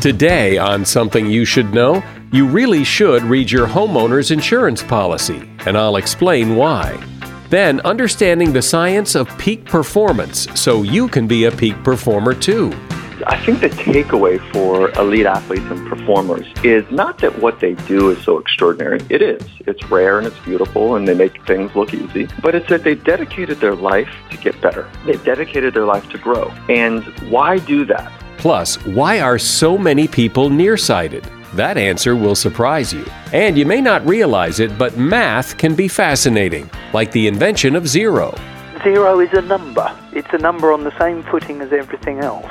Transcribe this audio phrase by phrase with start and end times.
[0.00, 5.76] Today, on Something You Should Know, you really should read your homeowner's insurance policy, and
[5.76, 6.96] I'll explain why.
[7.50, 12.72] Then, understanding the science of peak performance so you can be a peak performer too.
[13.26, 18.10] I think the takeaway for elite athletes and performers is not that what they do
[18.10, 19.00] is so extraordinary.
[19.10, 19.42] It is.
[19.66, 22.28] It's rare and it's beautiful and they make things look easy.
[22.40, 24.88] But it's that they dedicated their life to get better.
[25.04, 26.50] They dedicated their life to grow.
[26.68, 28.12] And why do that?
[28.38, 31.24] Plus, why are so many people nearsighted?
[31.54, 33.04] That answer will surprise you.
[33.32, 37.88] And you may not realize it, but math can be fascinating, like the invention of
[37.88, 38.32] zero.
[38.84, 39.92] Zero is a number.
[40.12, 42.46] It's a number on the same footing as everything else.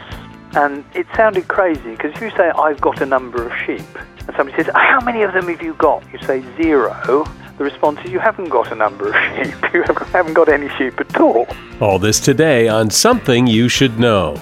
[0.55, 3.87] And it sounded crazy because if you say, I've got a number of sheep,
[4.27, 6.03] and somebody says, ah, How many of them have you got?
[6.11, 7.25] You say zero.
[7.57, 9.55] The response is, You haven't got a number of sheep.
[9.73, 11.47] You haven't got any sheep at all.
[11.79, 14.41] All this today on Something You Should Know.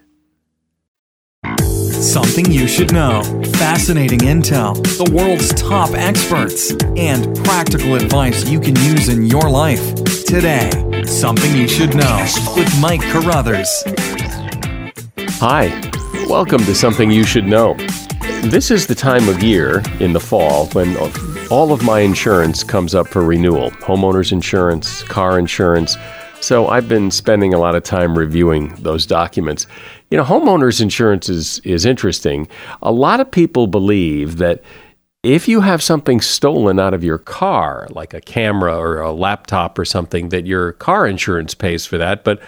[2.01, 3.21] Something you should know.
[3.59, 9.93] Fascinating intel, the world's top experts, and practical advice you can use in your life.
[10.25, 10.71] Today,
[11.05, 12.25] Something You Should Know
[12.57, 13.69] with Mike Carruthers.
[15.37, 15.67] Hi,
[16.27, 17.75] welcome to Something You Should Know.
[18.45, 20.97] This is the time of year in the fall when
[21.51, 25.97] all of my insurance comes up for renewal homeowners insurance, car insurance.
[26.41, 29.67] So I've been spending a lot of time reviewing those documents.
[30.09, 32.47] You know, homeowners insurance is, is interesting.
[32.81, 34.63] A lot of people believe that
[35.23, 39.77] if you have something stolen out of your car, like a camera or a laptop
[39.77, 42.41] or something, that your car insurance pays for that, but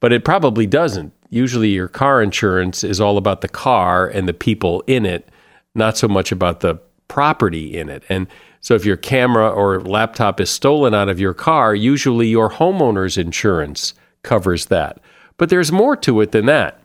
[0.00, 1.12] but it probably doesn't.
[1.30, 5.28] Usually your car insurance is all about the car and the people in it,
[5.74, 6.76] not so much about the
[7.08, 8.02] property in it.
[8.08, 8.26] And
[8.64, 13.18] so if your camera or laptop is stolen out of your car, usually your homeowner's
[13.18, 13.92] insurance
[14.22, 15.00] covers that.
[15.36, 16.80] But there's more to it than that.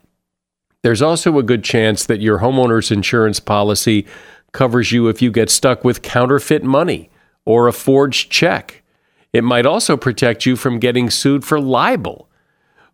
[0.82, 4.06] There's also a good chance that your homeowner's insurance policy
[4.52, 7.10] covers you if you get stuck with counterfeit money
[7.46, 8.84] or a forged check.
[9.32, 12.28] It might also protect you from getting sued for libel.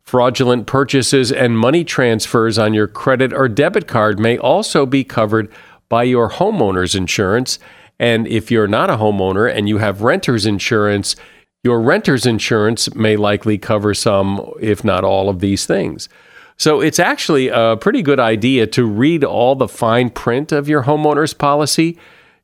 [0.04, 5.52] Fraudulent purchases and money transfers on your credit or debit card may also be covered
[5.90, 7.58] by your homeowner's insurance.
[8.00, 11.16] And if you're not a homeowner and you have renter's insurance,
[11.64, 16.10] your renter's insurance may likely cover some, if not all, of these things.
[16.58, 20.84] So it's actually a pretty good idea to read all the fine print of your
[20.84, 21.98] homeowner's policy.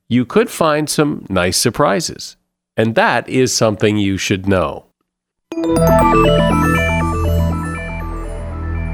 [0.09, 2.35] You could find some nice surprises.
[2.75, 4.85] And that is something you should know.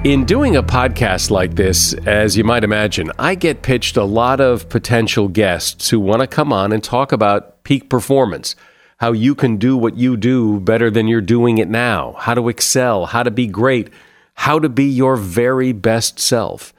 [0.03, 4.39] In doing a podcast like this, as you might imagine, I get pitched a lot
[4.39, 8.55] of potential guests who want to come on and talk about peak performance,
[8.97, 12.47] how you can do what you do better than you're doing it now, how to
[12.47, 13.89] excel, how to be great
[14.37, 16.73] how to be your very best self.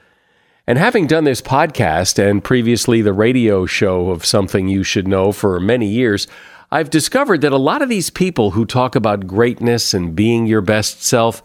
[0.65, 5.33] And having done this podcast and previously the radio show of Something You Should Know
[5.33, 6.25] for many years,
[6.71, 10.61] I've discovered that a lot of these people who talk about greatness and being your
[10.61, 11.43] best self,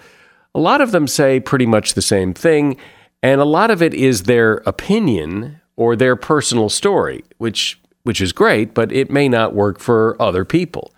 [0.55, 2.77] a lot of them say pretty much the same thing,
[3.23, 8.33] and a lot of it is their opinion or their personal story, which which is
[8.33, 10.93] great, but it may not work for other people.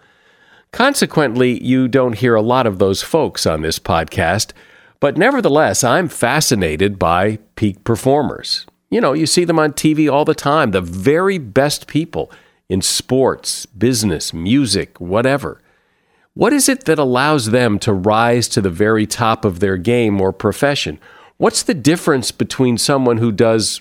[0.72, 4.52] Consequently, you don't hear a lot of those folks on this podcast,
[4.98, 8.66] but nevertheless, I'm fascinated by peak performers.
[8.90, 12.30] You know, you see them on TV all the time, the very best people
[12.68, 15.62] in sports, business, music, whatever.
[16.36, 20.20] What is it that allows them to rise to the very top of their game
[20.20, 20.98] or profession?
[21.38, 23.80] What's the difference between someone who does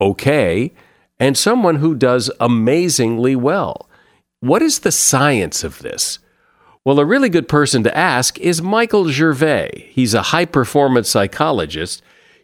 [0.00, 0.72] okay
[1.20, 3.90] and someone who does amazingly well?
[4.40, 6.18] What is the science of this?
[6.82, 9.90] Well, a really good person to ask is Michael Gervais.
[9.90, 12.02] He's a high performance psychologist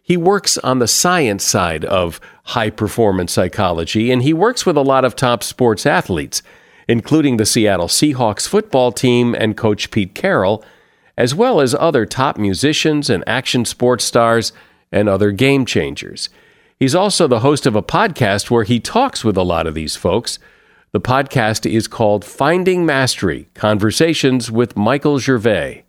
[0.09, 4.81] he works on the science side of high performance psychology, and he works with a
[4.81, 6.41] lot of top sports athletes,
[6.89, 10.65] including the Seattle Seahawks football team and coach Pete Carroll,
[11.15, 14.51] as well as other top musicians and action sports stars
[14.91, 16.29] and other game changers.
[16.79, 19.95] He's also the host of a podcast where he talks with a lot of these
[19.95, 20.39] folks.
[20.91, 25.83] The podcast is called Finding Mastery Conversations with Michael Gervais.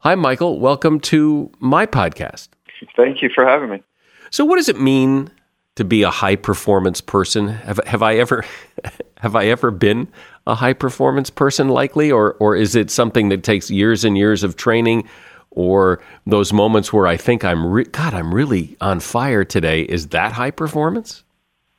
[0.00, 0.58] Hi, Michael.
[0.58, 2.48] Welcome to my podcast.
[2.96, 3.84] Thank you for having me.
[4.30, 5.30] So, what does it mean
[5.76, 7.48] to be a high performance person?
[7.48, 8.44] Have, have I ever
[9.18, 10.08] have I ever been
[10.46, 11.68] a high performance person?
[11.68, 15.08] Likely, or or is it something that takes years and years of training?
[15.50, 19.82] Or those moments where I think I'm re- God, I'm really on fire today.
[19.82, 21.22] Is that high performance?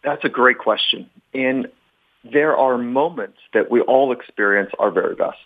[0.01, 1.09] That's a great question.
[1.33, 1.67] And
[2.23, 5.37] there are moments that we all experience our very best.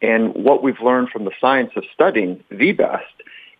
[0.00, 3.12] And what we've learned from the science of studying the best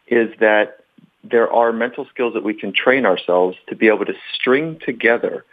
[0.07, 0.80] is that
[1.23, 5.45] there are mental skills that we can train ourselves to be able to string together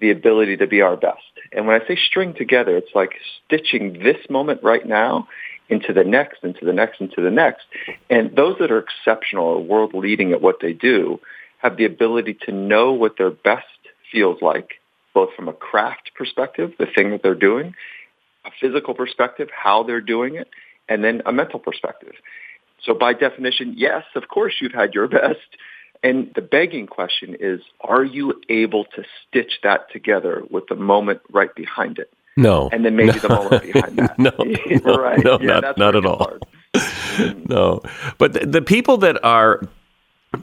[0.00, 1.22] the ability to be our best.
[1.52, 3.12] And when I say string together, it's like
[3.44, 5.28] stitching this moment right now
[5.68, 7.62] into the next, into the next, into the next.
[8.10, 11.20] And those that are exceptional or world leading at what they do
[11.58, 13.66] have the ability to know what their best
[14.10, 14.80] feels like,
[15.14, 17.74] both from a craft perspective, the thing that they're doing,
[18.44, 20.48] a physical perspective, how they're doing it,
[20.88, 22.14] and then a mental perspective.
[22.84, 25.38] So by definition, yes, of course you've had your best.
[26.02, 31.20] And the begging question is, are you able to stitch that together with the moment
[31.30, 32.12] right behind it?
[32.36, 32.70] No.
[32.72, 33.18] And then maybe no.
[33.18, 34.18] the moment behind that.
[34.18, 35.22] no, no, right.
[35.22, 36.38] no yeah, not, not at all.
[37.48, 37.82] no.
[38.18, 39.62] But the, the, people that are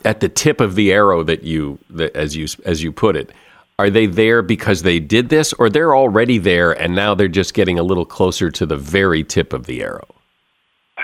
[0.06, 3.31] at the tip of the arrow that you, that, as you, as you put it,
[3.80, 7.53] are they there because they did this or they're already there and now they're just
[7.53, 10.07] getting a little closer to the very tip of the arrow?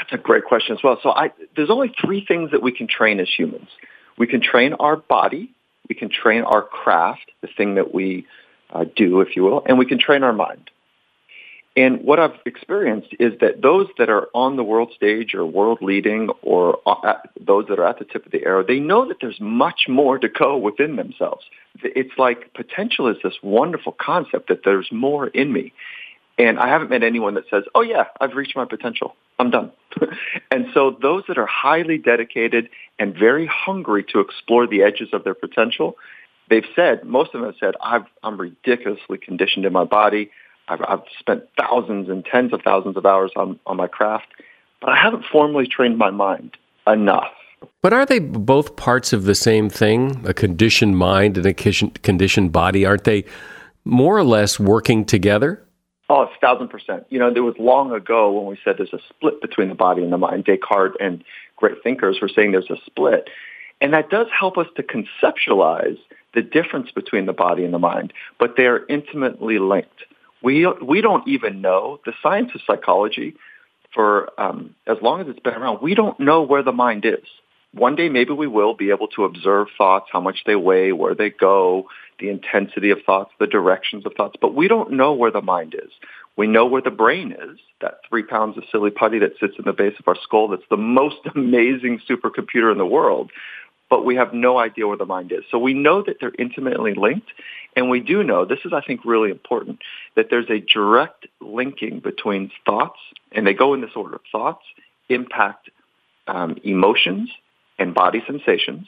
[0.09, 0.99] That's a great question as well.
[1.01, 3.69] So I, there's only three things that we can train as humans.
[4.17, 5.51] We can train our body,
[5.89, 8.25] we can train our craft, the thing that we
[8.71, 10.69] uh, do, if you will, and we can train our mind.
[11.77, 15.79] And what I've experienced is that those that are on the world stage or world
[15.81, 19.17] leading or at, those that are at the tip of the arrow, they know that
[19.19, 21.43] there's much more to go within themselves.
[21.83, 25.73] It's like potential is this wonderful concept that there's more in me.
[26.37, 29.15] And I haven't met anyone that says, oh yeah, I've reached my potential.
[29.39, 29.71] I'm done.
[30.51, 35.23] and so those that are highly dedicated and very hungry to explore the edges of
[35.23, 35.95] their potential,
[36.49, 40.29] they've said, most of them have said, i am ridiculously conditioned in my body.
[40.67, 44.27] I've, I've spent thousands and tens of thousands of hours on, on my craft,
[44.81, 47.31] but I haven't formally trained my mind enough.
[47.81, 50.23] But are they both parts of the same thing?
[50.25, 53.25] A conditioned mind and a conditioned body, aren't they
[53.85, 55.64] more or less working together?
[56.09, 57.05] Oh, it's thousand percent.
[57.09, 60.03] You know, there was long ago when we said there's a split between the body
[60.03, 60.45] and the mind.
[60.45, 61.23] Descartes and
[61.55, 63.29] great thinkers were saying there's a split.
[63.81, 65.97] And that does help us to conceptualize
[66.33, 70.03] the difference between the body and the mind, but they are intimately linked.
[70.43, 73.35] We, we don't even know, the science of psychology,
[73.93, 77.25] for um, as long as it's been around, we don't know where the mind is.
[77.75, 81.13] One day maybe we will be able to observe thoughts, how much they weigh, where
[81.13, 81.89] they go,
[82.19, 85.75] the intensity of thoughts, the directions of thoughts, but we don't know where the mind
[85.75, 85.91] is.
[86.37, 89.65] We know where the brain is, that three pounds of silly putty that sits in
[89.65, 93.31] the base of our skull that's the most amazing supercomputer in the world,
[93.89, 95.43] but we have no idea where the mind is.
[95.51, 97.27] So we know that they're intimately linked,
[97.75, 99.79] and we do know, this is I think really important,
[100.15, 102.99] that there's a direct linking between thoughts,
[103.33, 104.63] and they go in this order, thoughts
[105.09, 105.69] impact
[106.27, 107.29] um, emotions
[107.77, 108.87] and body sensations,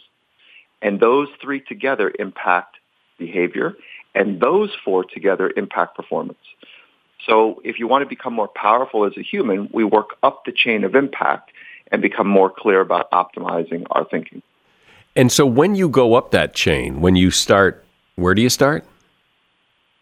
[0.81, 2.77] and those three together impact
[3.17, 3.75] behavior,
[4.15, 6.37] and those four together impact performance.
[7.25, 10.51] So if you want to become more powerful as a human, we work up the
[10.51, 11.51] chain of impact
[11.91, 14.41] and become more clear about optimizing our thinking.
[15.15, 17.83] And so when you go up that chain, when you start,
[18.15, 18.85] where do you start?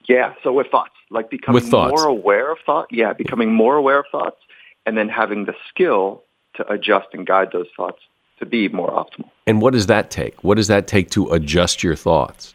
[0.08, 2.88] Yeah, so with thoughts, like becoming more aware of thought.
[2.92, 4.38] Yeah, becoming more aware of thoughts,
[4.86, 6.24] and then having the skill
[6.56, 8.00] to adjust and guide those thoughts
[8.40, 9.30] to be more optimal.
[9.48, 10.44] And what does that take?
[10.44, 12.54] What does that take to adjust your thoughts?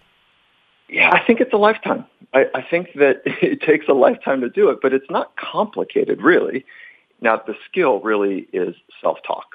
[0.88, 2.04] Yeah, I think it's a lifetime.
[2.34, 6.20] I, I think that it takes a lifetime to do it, but it's not complicated,
[6.20, 6.64] really.
[7.20, 9.46] Now, the skill really is self-talk.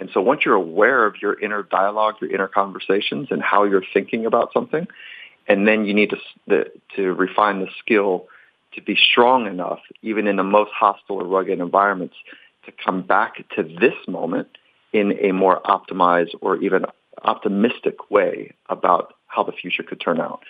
[0.00, 3.84] And so once you're aware of your inner dialogue, your inner conversations, and how you're
[3.92, 4.88] thinking about something,
[5.46, 6.16] and then you need to,
[6.46, 8.26] the, to refine the skill
[8.74, 12.14] to be strong enough, even in the most hostile or rugged environments,
[12.64, 14.48] to come back to this moment
[14.92, 16.84] in a more optimized or even
[17.22, 20.40] optimistic way about how the future could turn out.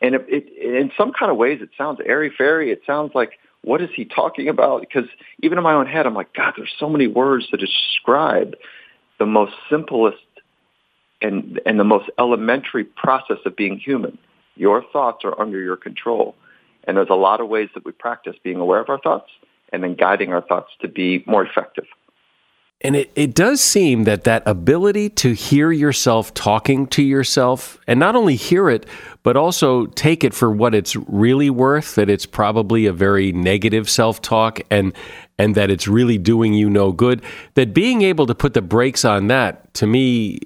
[0.00, 2.70] And it, it, in some kind of ways, it sounds airy-fairy.
[2.72, 4.80] It sounds like, what is he talking about?
[4.80, 5.08] Because
[5.40, 8.54] even in my own head, I'm like, God, there's so many words to describe
[9.18, 10.16] the most simplest
[11.20, 14.18] and, and the most elementary process of being human.
[14.56, 16.34] Your thoughts are under your control.
[16.84, 19.30] And there's a lot of ways that we practice being aware of our thoughts
[19.72, 21.86] and then guiding our thoughts to be more effective.
[22.84, 28.00] And it, it does seem that that ability to hear yourself talking to yourself and
[28.00, 28.86] not only hear it,
[29.22, 33.88] but also take it for what it's really worth, that it's probably a very negative
[33.88, 34.92] self talk and,
[35.38, 37.22] and that it's really doing you no good,
[37.54, 40.40] that being able to put the brakes on that, to me,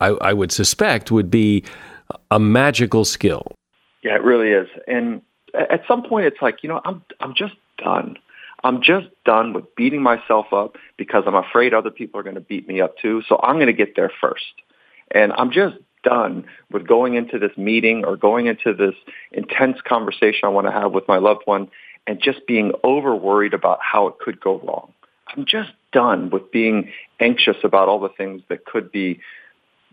[0.00, 1.64] I, I would suspect would be
[2.30, 3.52] a magical skill.
[4.04, 4.68] Yeah, it really is.
[4.86, 5.22] And
[5.54, 8.16] at some point, it's like, you know, I'm, I'm just done.
[8.62, 12.40] I'm just done with beating myself up because I'm afraid other people are going to
[12.40, 13.22] beat me up too.
[13.28, 14.44] So I'm going to get there first.
[15.10, 18.94] And I'm just done with going into this meeting or going into this
[19.32, 21.68] intense conversation I want to have with my loved one
[22.06, 24.92] and just being over worried about how it could go wrong.
[25.28, 26.90] I'm just done with being
[27.20, 29.20] anxious about all the things that could be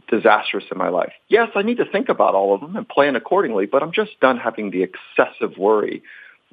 [0.09, 1.11] disastrous in my life.
[1.27, 4.19] Yes, I need to think about all of them and plan accordingly, but I'm just
[4.19, 6.01] done having the excessive worry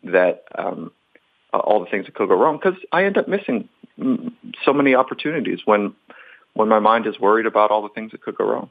[0.03, 0.91] that um,
[1.55, 3.69] uh, all the things that could go wrong because I end up missing
[4.65, 5.95] so many opportunities when
[6.55, 8.71] when my mind is worried about all the things that could go wrong.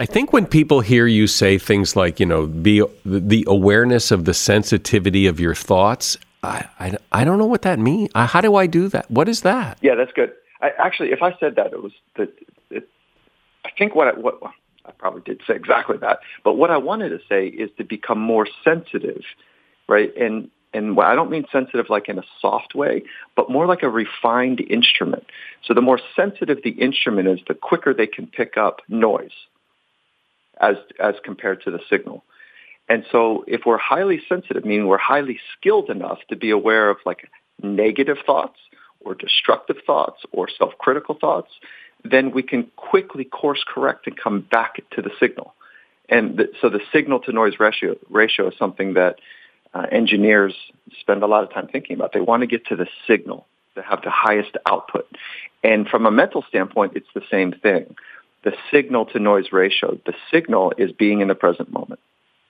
[0.00, 4.24] I think when people hear you say things like, you know, be the awareness of
[4.24, 8.10] the sensitivity of your thoughts, I, I, I don't know what that means.
[8.14, 9.10] How do I do that?
[9.10, 9.78] What is that?
[9.82, 10.32] Yeah, that's good.
[10.60, 12.32] I, actually, if I said that, it was that.
[12.70, 12.88] It,
[13.64, 14.40] I think what I, what
[14.84, 18.20] I probably did say exactly that, but what I wanted to say is to become
[18.20, 19.22] more sensitive,
[19.88, 20.16] right?
[20.16, 23.02] And and I don't mean sensitive like in a soft way,
[23.36, 25.26] but more like a refined instrument.
[25.64, 29.32] So the more sensitive the instrument is, the quicker they can pick up noise
[30.60, 32.22] as, as compared to the signal.
[32.88, 36.98] And so if we're highly sensitive, meaning we're highly skilled enough to be aware of
[37.04, 37.28] like
[37.62, 38.58] negative thoughts
[39.00, 41.50] or destructive thoughts or self-critical thoughts,
[42.04, 45.54] then we can quickly course correct and come back to the signal.
[46.08, 49.16] And so the signal to noise ratio, ratio is something that
[49.74, 50.54] uh, engineers
[51.00, 52.12] spend a lot of time thinking about.
[52.12, 55.06] They want to get to the signal to have the highest output.
[55.62, 57.94] And from a mental standpoint, it's the same thing.
[58.44, 62.00] The signal to noise ratio, the signal is being in the present moment,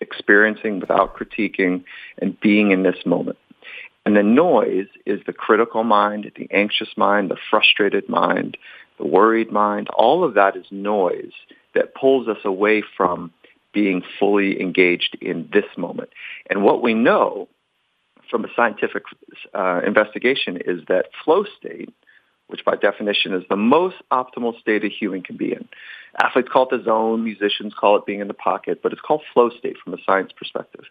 [0.01, 1.85] experiencing without critiquing
[2.21, 3.39] and being in this moment.
[4.05, 8.57] And the noise is the critical mind, the anxious mind, the frustrated mind,
[8.99, 9.89] the worried mind.
[9.91, 11.33] All of that is noise
[11.75, 13.33] that pulls us away from
[13.73, 16.11] being fully engaged in this moment.
[16.49, 17.49] And what we know
[18.31, 19.05] from a scientific
[19.55, 21.93] uh, investigation is that flow state,
[22.49, 25.69] which by definition is the most optimal state a human can be in.
[26.23, 29.23] Athletes call it the zone, musicians call it being in the pocket, but it's called
[29.33, 30.85] flow state from a science perspective.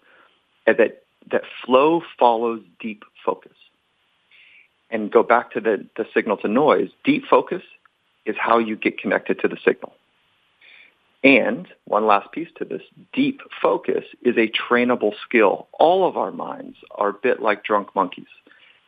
[0.65, 3.53] And that, that flow follows deep focus.
[4.89, 7.63] And go back to the, the signal to noise, deep focus
[8.25, 9.93] is how you get connected to the signal.
[11.27, 15.67] And one last piece to this, deep focus is a trainable skill.
[15.73, 18.29] All of our minds are a bit like drunk monkeys.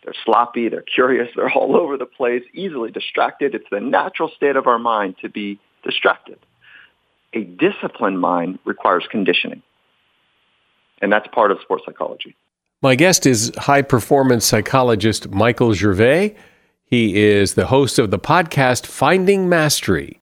[0.05, 3.55] They're sloppy, they're curious, they're all over the place, easily distracted.
[3.55, 6.39] It's the natural state of our mind to be distracted.
[7.33, 9.61] A disciplined mind requires conditioning.
[11.01, 12.37] And that's part of sports psychology.
[12.81, 16.37] My guest is high performance psychologist Michael Gervais.
[16.85, 20.21] He is the host of the podcast Finding Mastery.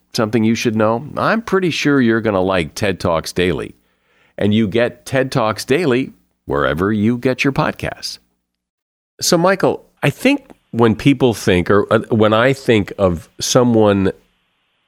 [0.13, 1.07] something you should know?
[1.17, 3.75] I'm pretty sure you're going to like TED Talks Daily.
[4.37, 6.13] And you get TED Talks Daily
[6.45, 8.19] wherever you get your podcasts.
[9.19, 14.11] So, Michael, I think when people think, or uh, when I think of someone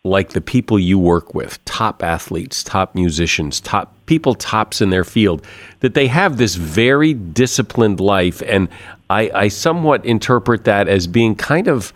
[0.05, 5.03] like the people you work with, top athletes, top musicians, top people tops in their
[5.03, 5.45] field,
[5.79, 8.41] that they have this very disciplined life.
[8.45, 8.67] And
[9.09, 11.93] I, I somewhat interpret that as being kind of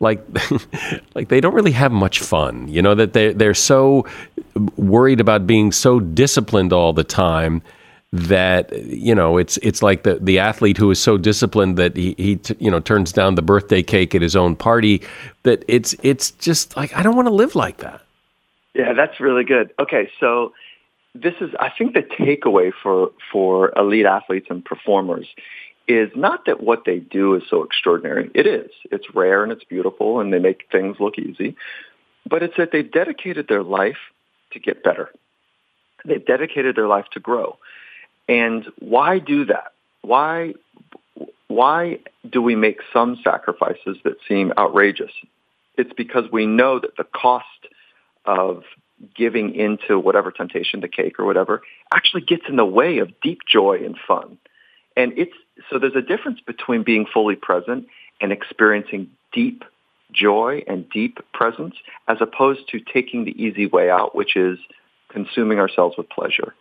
[0.00, 0.24] like
[1.14, 4.06] like they don't really have much fun you know that they they're so
[4.76, 7.62] worried about being so disciplined all the time
[8.12, 12.14] that you know it's it's like the the athlete who is so disciplined that he
[12.16, 15.02] he you know turns down the birthday cake at his own party
[15.42, 18.00] that it's it's just like I don't want to live like that.
[18.74, 19.74] Yeah, that's really good.
[19.78, 20.54] Okay, so
[21.14, 25.26] this is I think the takeaway for for elite athletes and performers
[25.88, 28.30] is not that what they do is so extraordinary.
[28.34, 28.70] It is.
[28.92, 31.56] It's rare and it's beautiful and they make things look easy.
[32.28, 33.96] But it's that they've dedicated their life
[34.52, 35.10] to get better.
[36.04, 37.58] They've dedicated their life to grow.
[38.28, 39.72] And why do that?
[40.02, 40.54] Why
[41.48, 45.10] why do we make some sacrifices that seem outrageous?
[45.78, 47.46] It's because we know that the cost
[48.26, 48.64] of
[49.16, 53.40] giving into whatever temptation, the cake or whatever, actually gets in the way of deep
[53.50, 54.36] joy and fun.
[54.94, 55.32] And it's
[55.70, 57.86] so there's a difference between being fully present
[58.20, 59.64] and experiencing deep
[60.12, 61.74] joy and deep presence
[62.06, 64.58] as opposed to taking the easy way out, which is
[65.08, 66.54] consuming ourselves with pleasure.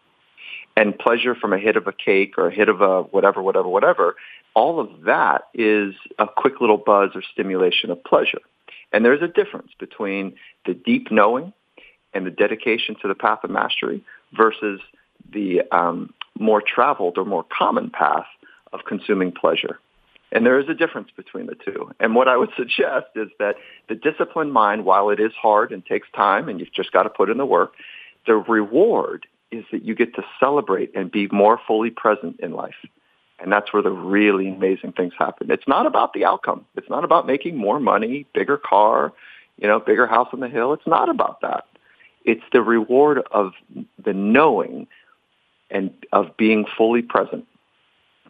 [0.76, 3.67] And pleasure from a hit of a cake or a hit of a whatever, whatever,
[3.67, 4.15] whatever,
[4.54, 8.41] all of that is a quick little buzz or stimulation of pleasure.
[8.93, 11.54] And there's a difference between the deep knowing
[12.13, 14.04] and the dedication to the path of mastery
[14.36, 14.80] versus
[15.32, 18.28] the um, more traveled or more common path
[18.78, 19.80] of consuming pleasure.
[20.32, 21.92] And there is a difference between the two.
[22.00, 23.56] And what I would suggest is that
[23.88, 27.10] the disciplined mind, while it is hard and takes time and you've just got to
[27.10, 27.74] put in the work,
[28.26, 32.76] the reward is that you get to celebrate and be more fully present in life.
[33.40, 35.50] And that's where the really amazing things happen.
[35.50, 36.66] It's not about the outcome.
[36.76, 39.13] It's not about making more money, bigger car,
[39.58, 40.74] you know, bigger house on the hill.
[40.74, 41.66] It's not about that.
[42.26, 43.54] It's the reward of
[44.04, 44.88] the knowing
[45.70, 47.48] and of being fully present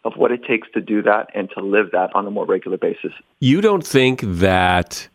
[0.08, 2.78] of what it takes to do that and to live that on a more regular
[2.78, 3.12] basis.
[3.40, 5.06] You don't think that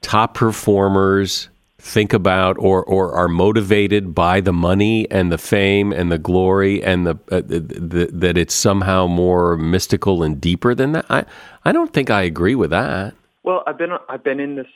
[0.00, 6.10] top performers think about or, or are motivated by the money and the fame and
[6.10, 10.92] the glory and the, uh, the, the, that it's somehow more mystical and deeper than
[10.92, 11.04] that?
[11.10, 11.24] I,
[11.64, 13.14] I don't think I agree with that.
[13.42, 14.66] Well, I've been I've been in this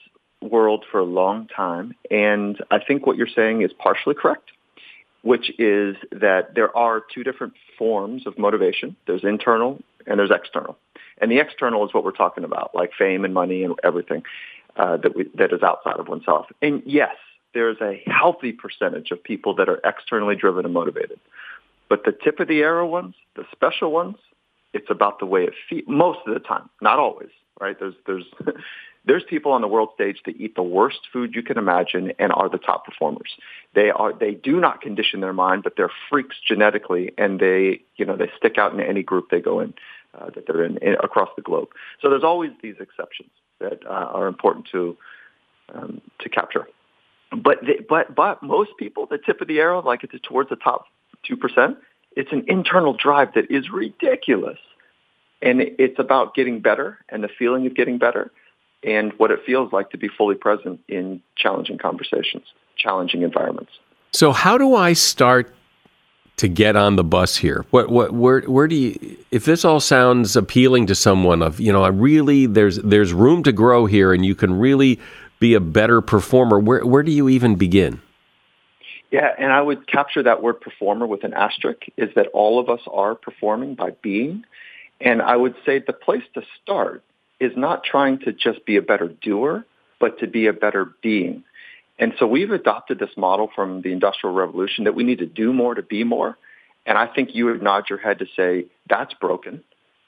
[0.43, 4.51] world for a long time, and I think what you're saying is partially correct
[5.23, 8.97] which is that there are two different forms of motivation.
[9.07, 10.79] There's internal and there's external.
[11.21, 14.23] And the external is what we're talking about, like fame and money and everything
[14.77, 16.47] uh, that, we, that is outside of oneself.
[16.63, 17.15] And yes,
[17.53, 21.21] there's a healthy percentage of people that are externally driven and motivated.
[21.89, 24.17] But the tip of the arrow ones, the special ones,
[24.73, 27.31] it's about the way it feels most of the time, not always,
[27.61, 27.77] right?
[27.79, 28.25] There's, there's,
[29.11, 32.31] there's people on the world stage that eat the worst food you can imagine and
[32.33, 33.33] are the top performers.
[33.75, 38.05] They are they do not condition their mind, but they're freaks genetically, and they you
[38.05, 39.75] know they stick out in any group they go in
[40.17, 41.71] uh, that they're in, in, across the globe.
[42.01, 44.97] So there's always these exceptions that uh, are important to
[45.75, 46.69] um, to capture.
[47.33, 50.57] But the, but but most people, the tip of the arrow, like it's towards the
[50.57, 50.85] top
[51.25, 51.79] two percent.
[52.15, 54.59] It's an internal drive that is ridiculous,
[55.43, 58.31] and it's about getting better and the feeling of getting better
[58.83, 62.45] and what it feels like to be fully present in challenging conversations,
[62.77, 63.73] challenging environments.
[64.13, 65.55] So, how do I start
[66.39, 67.65] to get on the bus here?
[67.71, 69.17] What, what, where, where do you?
[69.31, 73.43] If this all sounds appealing to someone, of you know, I really there's there's room
[73.45, 74.99] to grow here, and you can really
[75.39, 76.59] be a better performer.
[76.59, 78.01] Where, where do you even begin?
[79.11, 82.69] Yeah, and I would capture that word performer with an asterisk, is that all of
[82.69, 84.45] us are performing by being.
[85.01, 87.03] And I would say the place to start
[87.41, 89.65] is not trying to just be a better doer,
[89.99, 91.43] but to be a better being.
[91.99, 95.53] And so we've adopted this model from the Industrial Revolution that we need to do
[95.53, 96.39] more to be more.
[96.87, 99.63] And I think you would nod your head to say, that's broken.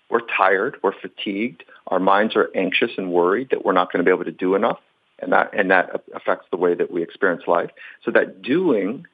[0.08, 0.76] We're tired.
[0.82, 1.64] We're fatigued.
[1.86, 4.54] Our minds are anxious and worried that we're not going to be able to do
[4.54, 4.78] enough.
[5.18, 7.70] And that, and that affects the way that we experience life.
[8.04, 9.06] So that doing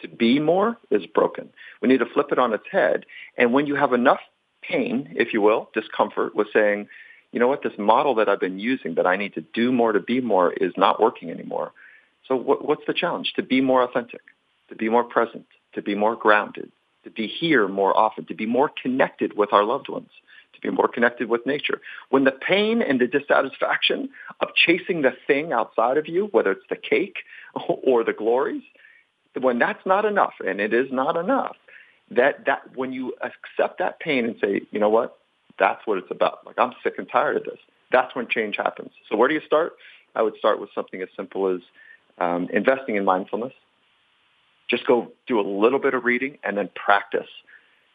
[0.00, 1.50] to be more is broken.
[1.80, 3.06] We need to flip it on its head.
[3.36, 4.20] And when you have enough
[4.62, 6.88] pain, if you will, discomfort with saying,
[7.32, 9.92] you know what, this model that I've been using that I need to do more
[9.92, 11.72] to be more is not working anymore.
[12.28, 13.32] So what, what's the challenge?
[13.36, 14.20] To be more authentic,
[14.68, 16.70] to be more present, to be more grounded,
[17.04, 20.10] to be here more often, to be more connected with our loved ones,
[20.52, 21.80] to be more connected with nature.
[22.10, 26.68] When the pain and the dissatisfaction of chasing the thing outside of you, whether it's
[26.68, 27.16] the cake
[27.68, 28.62] or the glories,
[29.40, 31.56] when that's not enough, and it is not enough,
[32.10, 35.16] that, that when you accept that pain and say, you know what,
[35.58, 36.46] that's what it's about.
[36.46, 37.58] Like I'm sick and tired of this.
[37.90, 38.90] That's when change happens.
[39.08, 39.74] So where do you start?
[40.14, 41.60] I would start with something as simple as
[42.18, 43.52] um, investing in mindfulness.
[44.68, 47.28] Just go do a little bit of reading and then practice.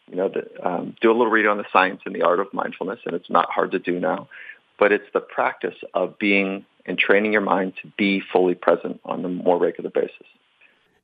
[0.09, 2.53] You know, the, um, do a little reading on the science and the art of
[2.53, 4.29] mindfulness, and it's not hard to do now.
[4.79, 9.25] But it's the practice of being and training your mind to be fully present on
[9.25, 10.25] a more regular basis.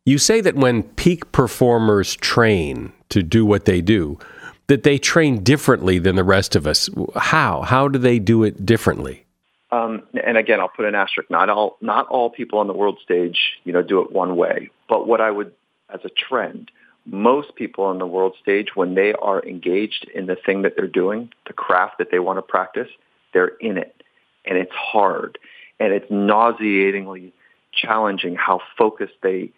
[0.05, 4.19] You say that when peak performers train to do what they do,
[4.67, 6.89] that they train differently than the rest of us.
[7.15, 7.61] How?
[7.61, 9.25] How do they do it differently?
[9.71, 11.29] Um, and again, I'll put an asterisk.
[11.31, 14.69] Not all, not all people on the world stage, you know, do it one way.
[14.87, 15.51] But what I would,
[15.91, 16.69] as a trend,
[17.05, 20.87] most people on the world stage, when they are engaged in the thing that they're
[20.87, 22.87] doing, the craft that they want to practice,
[23.33, 24.03] they're in it,
[24.45, 25.37] and it's hard,
[25.79, 27.33] and it's nauseatingly
[27.73, 29.51] challenging how focused they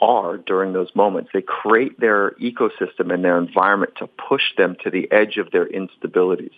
[0.00, 1.30] are during those moments.
[1.32, 5.66] They create their ecosystem and their environment to push them to the edge of their
[5.66, 6.54] instabilities,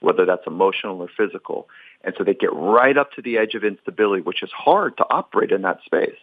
[0.00, 1.68] whether that's emotional or physical.
[2.02, 5.06] And so they get right up to the edge of instability, which is hard to
[5.10, 6.18] operate in that space.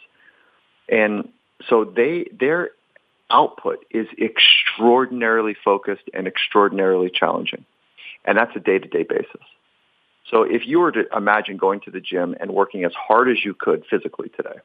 [0.89, 1.29] And
[1.69, 2.71] so they, their
[3.29, 7.65] output is extraordinarily focused and extraordinarily challenging.
[8.25, 9.41] And that's a day-to-day basis.
[10.31, 13.43] So if you were to imagine going to the gym and working as hard as
[13.45, 14.59] you could physically today,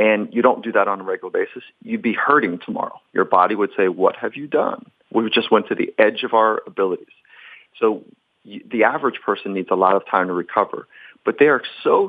[0.00, 2.98] and you don't do that on a regular basis, you'd be hurting tomorrow.
[3.12, 4.86] Your body would say, what have you done?
[5.12, 7.14] We just went to the edge of our abilities.
[7.78, 8.02] So
[8.46, 10.88] the average person needs a lot of time to recover,
[11.26, 12.08] but they are so,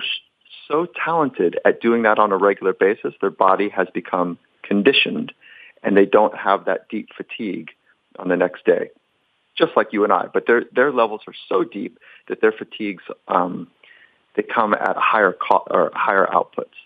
[0.69, 3.13] so talented at doing that on a regular basis.
[3.19, 5.33] Their body has become conditioned
[5.83, 7.71] and they don't have that deep fatigue
[8.17, 8.91] on the next day,
[9.57, 10.27] just like you and I.
[10.33, 11.99] But their, their levels are so deep
[12.29, 13.67] that their fatigues, um,
[14.37, 16.77] they come at higher co- or higher outputs.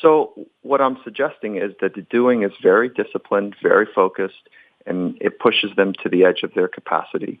[0.00, 4.48] So what I'm suggesting is that the doing is very disciplined, very focused,
[4.86, 7.40] and it pushes them to the edge of their capacity.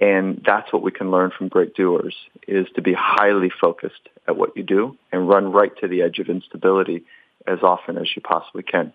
[0.00, 2.14] And that's what we can learn from great doers
[2.46, 6.18] is to be highly focused at what you do and run right to the edge
[6.20, 7.04] of instability
[7.46, 8.92] as often as you possibly can.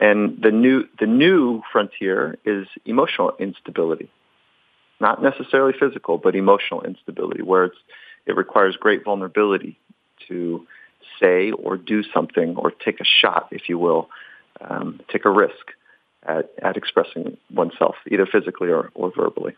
[0.00, 4.10] And the new, the new frontier is emotional instability.
[4.98, 7.76] Not necessarily physical, but emotional instability, where it's,
[8.26, 9.78] it requires great vulnerability
[10.28, 10.66] to
[11.20, 14.08] say or do something or take a shot, if you will,
[14.60, 15.72] um, take a risk
[16.26, 19.54] at, at expressing oneself, either physically or, or verbally.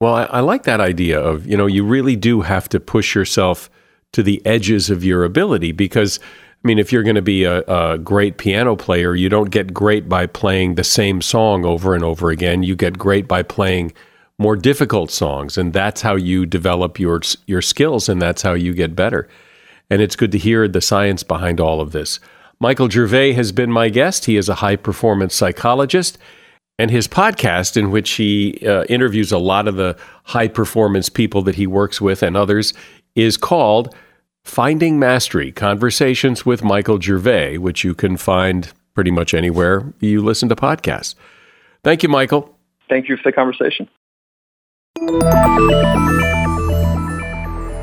[0.00, 3.14] Well, I, I like that idea of, you know, you really do have to push
[3.14, 3.70] yourself
[4.12, 6.18] to the edges of your ability because,
[6.64, 9.74] I mean, if you're going to be a, a great piano player, you don't get
[9.74, 12.62] great by playing the same song over and over again.
[12.62, 13.92] You get great by playing
[14.38, 18.72] more difficult songs, and that's how you develop your your skills, and that's how you
[18.72, 19.28] get better
[19.90, 22.20] and it's good to hear the science behind all of this.
[22.60, 24.26] Michael Gervais has been my guest.
[24.26, 26.18] He is a high performance psychologist,
[26.78, 31.42] and his podcast, in which he uh, interviews a lot of the high performance people
[31.42, 32.72] that he works with and others,
[33.14, 33.94] is called
[34.44, 40.48] Finding Mastery Conversations with Michael Gervais, which you can find pretty much anywhere you listen
[40.48, 41.14] to podcasts.
[41.82, 42.56] Thank you, Michael.
[42.88, 43.88] Thank you for the conversation.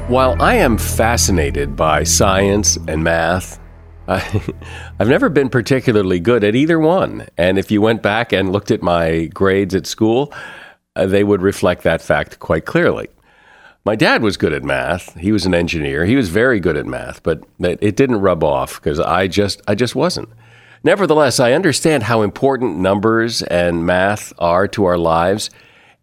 [0.07, 3.59] While I am fascinated by science and math,
[4.07, 7.27] I, have never been particularly good at either one.
[7.37, 10.33] And if you went back and looked at my grades at school,
[10.95, 13.09] uh, they would reflect that fact quite clearly.
[13.83, 15.13] My dad was good at math.
[15.15, 16.05] He was an engineer.
[16.05, 19.75] He was very good at math, but it didn't rub off because I just I
[19.75, 20.29] just wasn't.
[20.85, 25.49] Nevertheless, I understand how important numbers and math are to our lives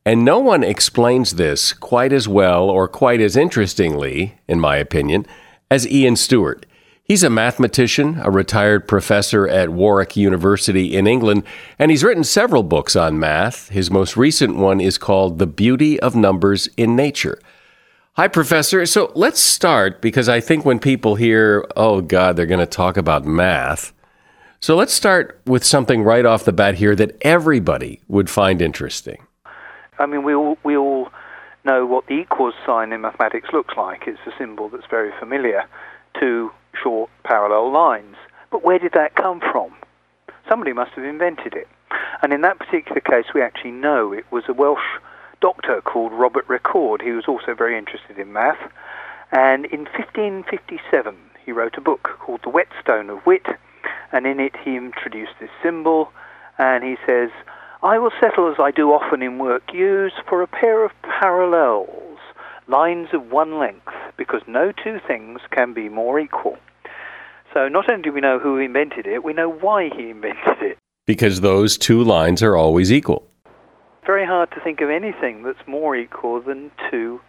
[0.04, 5.26] and no one explains this quite as well or quite as interestingly, in my opinion,
[5.70, 6.66] as Ian Stewart.
[7.02, 11.42] He's a mathematician, a retired professor at Warwick University in England,
[11.78, 13.68] and he's written several books on math.
[13.68, 17.38] His most recent one is called The Beauty of Numbers in Nature.
[18.14, 18.86] Hi, Professor.
[18.86, 22.96] So let's start because I think when people hear, oh, God, they're going to talk
[22.96, 23.92] about math.
[24.60, 29.26] So let's start with something right off the bat here that everybody would find interesting.
[29.98, 31.08] I mean, we all, we all
[31.64, 34.02] know what the equals sign in mathematics looks like.
[34.06, 35.64] It's a symbol that's very familiar
[36.20, 36.50] to
[36.82, 38.16] short parallel lines.
[38.50, 39.74] But where did that come from?
[40.48, 41.68] Somebody must have invented it.
[42.22, 45.00] And in that particular case, we actually know it was a Welsh
[45.40, 47.02] doctor called Robert Recorde.
[47.02, 48.58] He was also very interested in math.
[49.32, 53.46] And in 1557, he wrote a book called The Whetstone of Wit.
[54.12, 56.12] And in it, he introduced this symbol.
[56.58, 57.30] And he says,
[57.84, 62.18] I will settle as I do often in work use for a pair of parallels,
[62.66, 66.56] lines of one length, because no two things can be more equal.
[67.52, 70.78] So not only do we know who invented it, we know why he invented it.
[71.06, 73.28] Because those two lines are always equal.
[74.06, 77.20] Very hard to think of anything that's more equal than two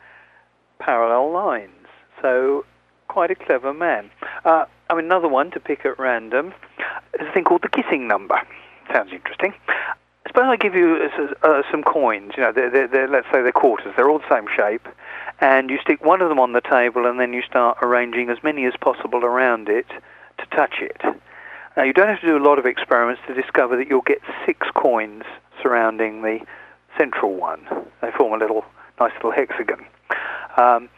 [0.79, 1.87] parallel lines.
[2.21, 2.65] So
[3.09, 4.09] quite a clever man.
[4.45, 6.53] Uh, another one to pick at random
[7.19, 8.39] is a thing called the kissing number.
[8.93, 9.53] Sounds interesting.
[10.35, 11.09] Suppose I give you
[11.43, 12.33] uh, some coins.
[12.35, 13.93] You know, they're, they're, they're, let's say they're quarters.
[13.95, 14.85] They're all the same shape,
[15.39, 18.43] and you stick one of them on the table, and then you start arranging as
[18.43, 21.01] many as possible around it to touch it.
[21.77, 24.19] Now, you don't have to do a lot of experiments to discover that you'll get
[24.45, 25.23] six coins
[25.63, 26.39] surrounding the
[26.97, 27.65] central one.
[28.01, 28.65] They form a little
[28.99, 29.85] nice little hexagon.
[30.57, 30.89] Um,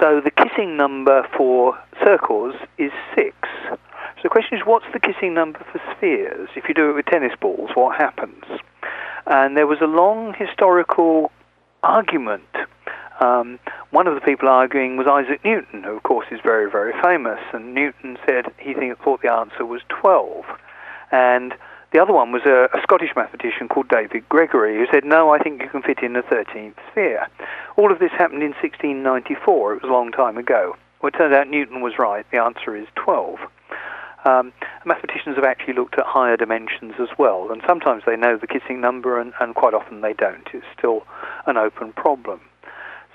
[0.00, 3.36] so the kissing number for circles is six.
[3.68, 6.48] So the question is, what's the kissing number for spheres?
[6.56, 8.42] If you do it with tennis balls, what happens?
[9.26, 11.32] And there was a long historical
[11.82, 12.44] argument
[13.20, 13.58] um,
[13.90, 17.40] one of the people arguing was Isaac Newton, who of course is very, very famous.
[17.52, 20.44] And Newton said he thought the answer was 12.
[21.10, 21.54] And
[21.92, 25.38] the other one was a, a, Scottish mathematician called David Gregory, who said, no, I
[25.38, 27.26] think you can fit in a 13th sphere.
[27.76, 29.74] All of this happened in 1694.
[29.74, 30.76] It was a long time ago.
[31.00, 32.26] Well, it turned out Newton was right.
[32.30, 33.38] The answer is 12.
[34.26, 34.52] Um,
[34.84, 38.80] mathematicians have actually looked at higher dimensions as well, and sometimes they know the kissing
[38.80, 40.48] number, and, and quite often they don't.
[40.52, 41.06] It's still
[41.46, 42.40] an open problem.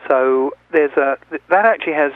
[0.08, 1.18] So there's a
[1.50, 2.14] that actually has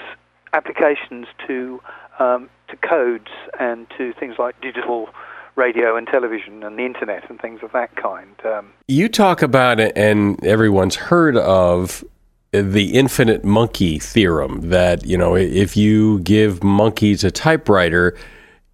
[0.54, 1.82] applications to
[2.20, 5.10] um, to codes and to things like digital
[5.58, 8.36] radio and television and the internet and things of that kind.
[8.46, 12.04] Um, you talk about it, and everyone's heard of
[12.52, 18.16] the infinite monkey theorem that you know if you give monkeys a typewriter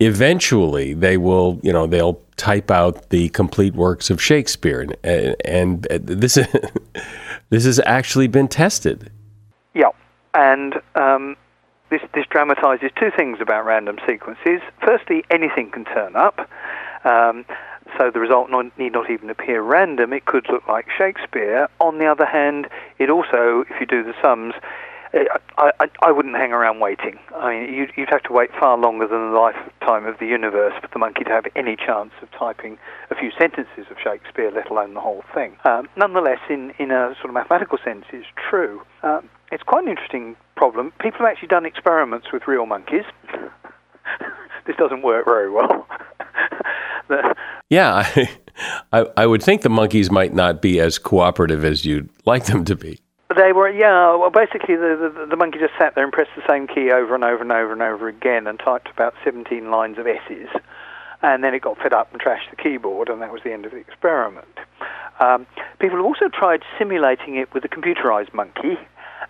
[0.01, 4.87] eventually they will you know they'll type out the complete works of Shakespeare.
[5.03, 6.35] And, and this
[7.49, 9.11] this has actually been tested.
[9.75, 9.91] Yeah.
[10.33, 11.37] And um,
[11.91, 14.61] this this dramatizes two things about random sequences.
[14.83, 16.49] Firstly anything can turn up.
[17.05, 17.45] Um,
[17.97, 20.13] so the result not, need not even appear random.
[20.13, 21.67] It could look like Shakespeare.
[21.79, 24.53] On the other hand, it also, if you do the sums,
[25.13, 27.19] I, I, I wouldn't hang around waiting.
[27.36, 30.74] I mean, you'd, you'd have to wait far longer than the lifetime of the universe
[30.82, 32.78] for the monkey to have any chance of typing
[33.10, 35.58] a few sentences of Shakespeare, let alone the whole thing.
[35.65, 38.82] Um, nonetheless, in, in a sort of mathematical sense, it's true.
[39.04, 40.93] Um, it's quite an interesting problem.
[41.02, 43.06] People have actually done experiments with real monkeys.
[44.65, 45.86] this doesn't work very well.
[47.69, 48.30] yeah, I,
[48.93, 52.63] I, I would think the monkeys might not be as cooperative as you'd like them
[52.65, 53.00] to be.
[53.35, 54.15] They were, yeah.
[54.15, 57.15] Well, basically, the, the, the monkey just sat there and pressed the same key over
[57.15, 60.49] and over and over and over again, and typed about 17 lines of S's,
[61.21, 63.65] and then it got fed up and trashed the keyboard, and that was the end
[63.65, 64.47] of the experiment.
[65.19, 65.45] Um,
[65.79, 68.77] people have also tried simulating it with a computerized monkey,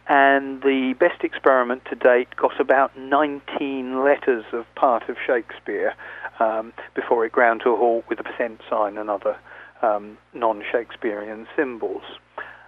[0.08, 5.94] and the best experiment to date got about 19 letters of part of Shakespeare
[6.40, 9.38] um, before it ground to a halt with a percent sign and other
[9.82, 12.04] um, non-Shakespearean symbols.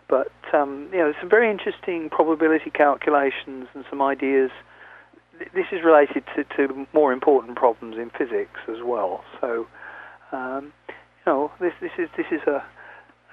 [0.07, 4.51] But um, you know, some very interesting probability calculations and some ideas.
[5.53, 9.23] This is related to, to more important problems in physics as well.
[9.41, 9.67] So,
[10.31, 10.93] um, you
[11.25, 12.63] know, this this is this is a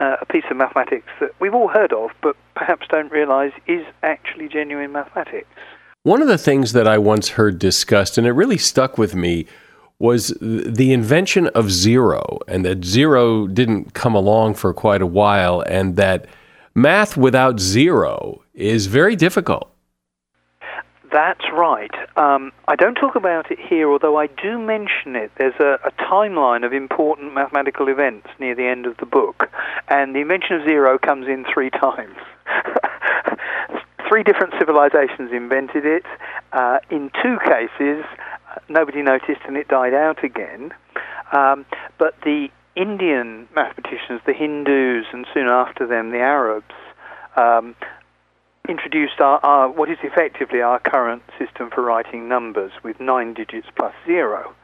[0.00, 4.48] a piece of mathematics that we've all heard of, but perhaps don't realise is actually
[4.48, 5.48] genuine mathematics.
[6.02, 9.46] One of the things that I once heard discussed, and it really stuck with me,
[9.98, 15.60] was the invention of zero, and that zero didn't come along for quite a while,
[15.60, 16.26] and that
[16.74, 19.70] math without zero is very difficult.
[21.12, 21.90] That's right.
[22.16, 25.32] Um, I don't talk about it here, although I do mention it.
[25.38, 29.50] There's a, a, timeline of important mathematical events near the end of the book,
[29.88, 32.16] and the invention of zero comes in three times.
[34.08, 36.04] three different civilizations invented it.
[36.52, 38.04] Uh, in two cases,
[38.68, 40.72] nobody noticed and it died out again.
[41.32, 41.64] Um,
[41.98, 46.74] but the Indian mathematicians, the Hindus, and soon after them the Arabs,
[47.36, 47.74] um,
[48.68, 53.66] introduced our, our, what is effectively our current system for writing numbers with nine digits
[53.76, 54.54] plus zero.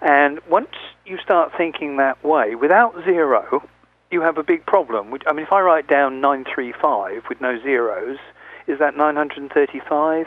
[0.00, 3.68] And once you start thinking that way, without zero,
[4.10, 5.12] you have a big problem.
[5.26, 8.18] I mean, if I write down 935 with no zeros,
[8.66, 10.26] is that 935?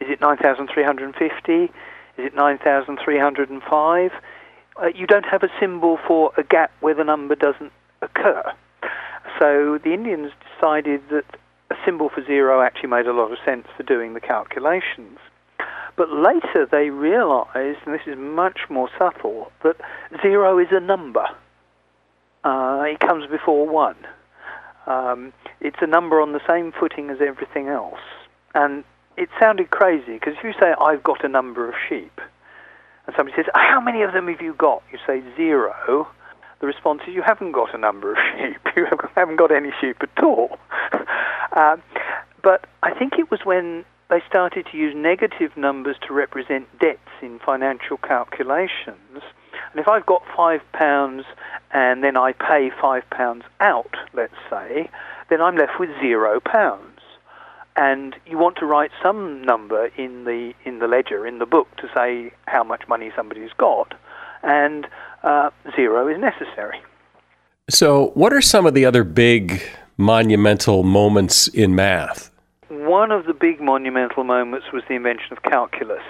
[0.00, 1.52] Is it 9,350?
[1.54, 1.70] Is
[2.16, 4.12] it 9,305?
[4.80, 8.42] Uh, you don't have a symbol for a gap where the number doesn't occur.
[9.38, 11.24] So the Indians decided that
[11.70, 15.18] a symbol for zero actually made a lot of sense for doing the calculations.
[15.96, 19.76] But later they realized, and this is much more subtle, that
[20.22, 21.26] zero is a number.
[22.42, 23.96] Uh, it comes before one.
[24.86, 28.00] Um, it's a number on the same footing as everything else.
[28.54, 28.84] And
[29.16, 32.20] it sounded crazy because if you say, I've got a number of sheep,
[33.06, 34.82] and somebody says, How many of them have you got?
[34.92, 36.08] You say zero.
[36.60, 38.60] The response is, You haven't got a number of sheep.
[38.76, 40.58] You haven't got any sheep at all.
[41.56, 41.82] um,
[42.42, 46.98] but I think it was when they started to use negative numbers to represent debts
[47.22, 48.98] in financial calculations.
[49.70, 51.24] And if I've got five pounds
[51.70, 54.90] and then I pay five pounds out, let's say,
[55.30, 56.93] then I'm left with zero pounds
[57.76, 61.68] and you want to write some number in the in the ledger in the book
[61.76, 63.94] to say how much money somebody's got,
[64.42, 64.86] and
[65.22, 66.80] uh, zero is necessary.
[67.70, 69.62] So, what are some of the other big
[69.96, 72.30] monumental moments in math?
[72.68, 76.02] One of the big monumental moments was the invention of calculus.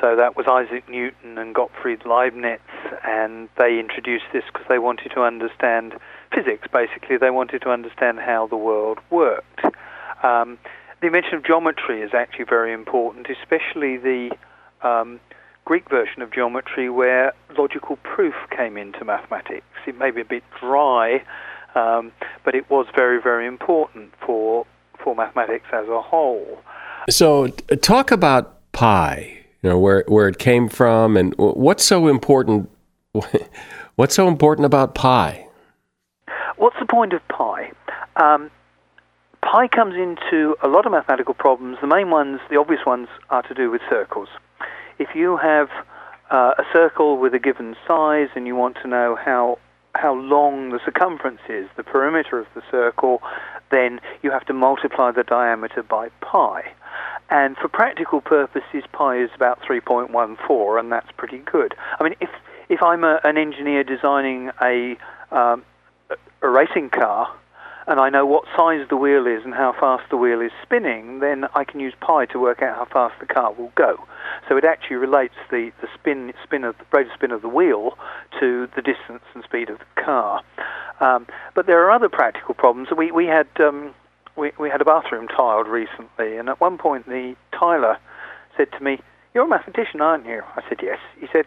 [0.00, 2.60] So that was Isaac Newton and Gottfried Leibniz,
[3.04, 5.94] and they introduced this because they wanted to understand
[6.32, 6.68] physics.
[6.72, 9.60] Basically, they wanted to understand how the world worked.
[10.22, 10.58] Um,
[11.00, 14.30] the invention of geometry is actually very important, especially the
[14.82, 15.20] um,
[15.64, 19.66] Greek version of geometry where logical proof came into mathematics.
[19.86, 21.22] It may be a bit dry,
[21.74, 22.12] um,
[22.44, 24.66] but it was very, very important for
[25.02, 26.58] for mathematics as a whole.
[27.08, 27.48] So,
[27.80, 29.38] talk about pi.
[29.62, 32.70] You know where where it came from, and what's so important.
[33.96, 35.48] What's so important about pi?
[36.56, 37.72] What's the point of pi?
[38.14, 38.48] Um,
[39.50, 41.78] pi comes into a lot of mathematical problems.
[41.80, 44.28] The main ones, the obvious ones, are to do with circles.
[44.98, 45.68] If you have
[46.30, 49.58] uh, a circle with a given size and you want to know how
[49.94, 53.20] how long the circumference is, the perimeter of the circle,
[53.70, 56.62] then you have to multiply the diameter by pi.
[57.30, 61.74] And for practical purposes, pi is about 3.14, and that's pretty good.
[61.98, 62.28] I mean, if
[62.68, 64.96] if I'm a, an engineer designing a
[65.32, 65.64] um,
[66.42, 67.32] a racing car,
[67.88, 71.20] and I know what size the wheel is and how fast the wheel is spinning,
[71.20, 74.04] then I can use pi to work out how fast the car will go.
[74.46, 77.48] So it actually relates the, the spin, spin of the rate of spin of the
[77.48, 77.96] wheel
[78.40, 80.42] to the distance and speed of the car.
[81.00, 82.88] Um, but there are other practical problems.
[82.94, 83.94] We, we had um,
[84.36, 87.96] we, we had a bathroom tiled recently, and at one point the tiler
[88.56, 89.00] said to me,
[89.32, 91.46] "You're a mathematician, aren't you?" I said, "Yes." He said,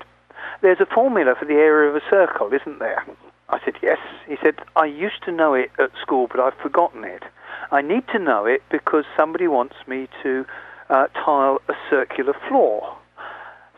[0.62, 3.06] "There's a formula for the area of a circle, isn't there?"
[3.52, 4.00] I said, Yes.
[4.28, 7.24] He said, I used to know it at school, but I've forgotten it.
[7.72, 10.46] I need to know it because somebody wants me to
[10.90, 12.98] uh, tile a circular floor.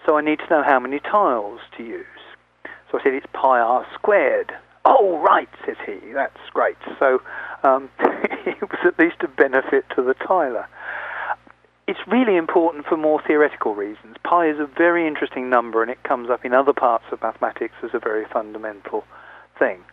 [0.05, 2.05] So I need to know how many tiles to use.
[2.91, 4.53] So I said, It's pi r squared.
[4.85, 6.11] Oh, right, says he.
[6.13, 6.75] That's great.
[6.99, 7.21] So
[7.63, 10.67] um, it was at least a benefit to the tiler.
[11.87, 14.15] It's really important for more theoretical reasons.
[14.23, 17.75] Pi is a very interesting number and it comes up in other parts of mathematics
[17.83, 19.03] as a very fundamental
[19.57, 19.83] thing.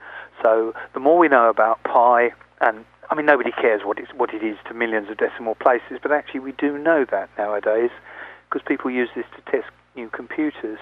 [0.42, 4.32] So the more we know about pi, and I mean nobody cares what it's what
[4.34, 7.90] it is to millions of decimal places, but actually we do know that nowadays
[8.48, 10.78] because people use this to test new computers.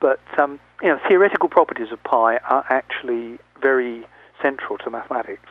[0.00, 4.06] But um, you know, theoretical properties of pi are actually very
[4.42, 5.48] central to mathematics.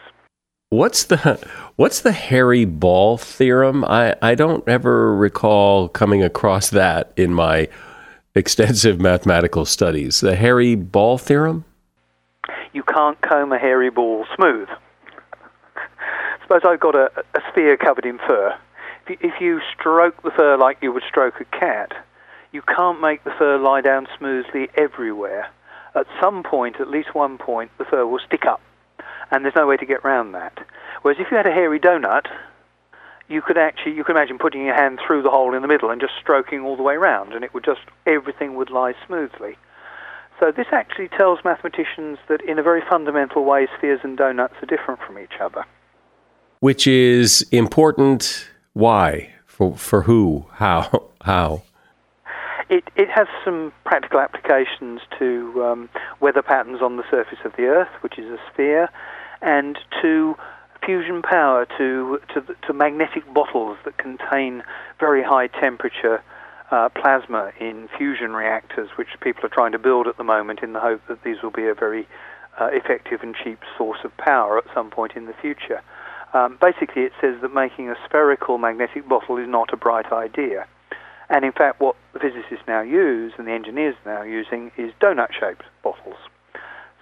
[0.70, 1.40] What's the
[1.76, 3.84] what's the hairy ball theorem?
[3.86, 7.70] I, I don't ever recall coming across that in my
[8.36, 10.20] extensive mathematical studies.
[10.20, 11.66] The hairy ball theorem?
[12.76, 14.68] You can't comb a hairy ball smooth.
[16.42, 18.54] Suppose I've got a, a sphere covered in fur.
[19.08, 21.94] If you, if you stroke the fur like you would stroke a cat,
[22.52, 25.50] you can't make the fur lie down smoothly everywhere.
[25.96, 28.62] At some point, at least one point, the fur will stick up,
[29.32, 30.60] and there's no way to get around that.
[31.02, 32.26] Whereas if you had a hairy donut,
[33.30, 35.90] you could actually you could imagine putting your hand through the hole in the middle
[35.90, 39.56] and just stroking all the way around, and it would just everything would lie smoothly.
[40.40, 44.66] So this actually tells mathematicians that in a very fundamental way, spheres and donuts are
[44.66, 45.66] different from each other.
[46.60, 48.48] Which is important.
[48.74, 49.34] Why?
[49.46, 50.48] For, for who?
[50.54, 51.10] How?
[51.22, 51.64] How?
[52.70, 57.64] it, it has some practical applications to um, weather patterns on the surface of the
[57.64, 58.90] Earth, which is a sphere,
[59.42, 60.36] and to
[60.84, 64.64] fusion power, to, to, to magnetic bottles that contain
[65.00, 66.24] very high temperature
[66.72, 70.74] uh, plasma in fusion reactors, which people are trying to build at the moment in
[70.74, 72.08] the hope that these will be a very
[72.60, 75.82] uh, effective and cheap source of power at some point in the future.
[76.34, 80.68] Um, basically, it says that making a spherical magnetic bottle is not a bright idea.
[81.30, 84.92] And in fact, what the physicists now use and the engineers are now using is
[85.02, 86.18] donut shaped bottles.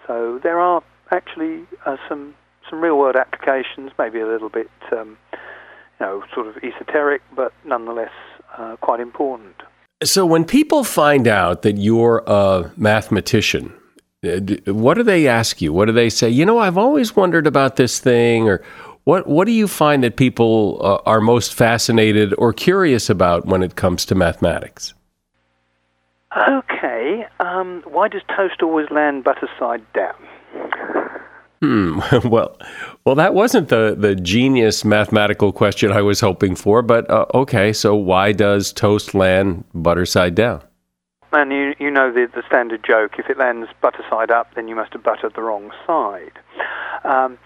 [0.07, 2.35] So there are actually uh, some,
[2.69, 7.53] some real world applications, maybe a little bit um, you know, sort of esoteric, but
[7.65, 8.11] nonetheless
[8.57, 9.55] uh, quite important.
[10.03, 13.73] So when people find out that you're a mathematician,
[14.23, 14.39] uh,
[14.71, 15.71] what do they ask you?
[15.71, 16.29] What do they say?
[16.29, 18.61] You know, I've always wondered about this thing, or
[19.05, 19.27] what?
[19.27, 23.75] What do you find that people uh, are most fascinated or curious about when it
[23.75, 24.93] comes to mathematics?
[26.35, 30.15] Okay, um, why does toast always land butter side down?
[31.63, 32.01] Hmm.
[32.27, 32.57] Well,
[33.05, 36.81] well, that wasn't the the genius mathematical question I was hoping for.
[36.81, 40.61] But uh, okay, so why does toast land butter side down?
[41.31, 44.67] And you, you know the, the standard joke if it lands butter side up, then
[44.67, 46.33] you must have buttered the wrong side.
[47.05, 47.37] Um,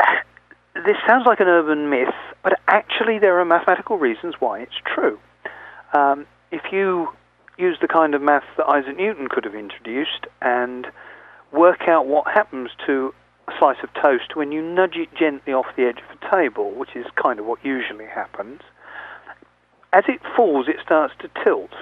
[0.74, 5.18] this sounds like an urban myth, but actually there are mathematical reasons why it's true.
[5.92, 7.08] Um, if you
[7.58, 10.86] use the kind of math that Isaac Newton could have introduced and
[11.52, 13.14] work out what happens to
[13.58, 16.94] slice of toast when you nudge it gently off the edge of the table, which
[16.94, 18.60] is kind of what usually happens,
[19.92, 21.72] as it falls, it starts to tilt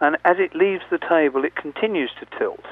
[0.00, 2.64] and as it leaves the table, it continues to tilt.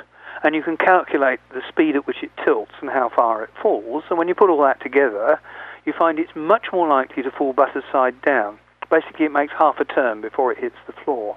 [0.42, 4.04] And you can calculate the speed at which it tilts and how far it falls.
[4.10, 5.40] And when you put all that together,
[5.86, 8.58] you find it's much more likely to fall butter side down.
[8.90, 11.36] Basically, it makes half a turn before it hits the floor.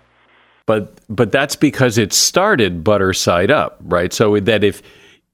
[0.66, 4.12] But but that's because it started butter side up, right?
[4.12, 4.82] So that if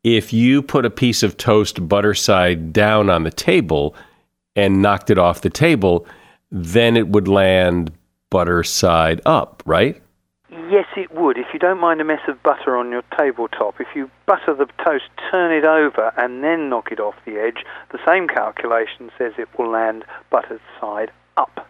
[0.04, 3.95] if you put a piece of toast butter side down on the table
[4.56, 6.06] and knocked it off the table,
[6.51, 7.91] then it would land
[8.30, 10.01] butter side up, right?
[10.70, 11.38] Yes, it would.
[11.38, 14.68] If you don't mind a mess of butter on your tabletop, if you butter the
[14.84, 19.34] toast, turn it over, and then knock it off the edge, the same calculation says
[19.38, 21.68] it will land buttered side up.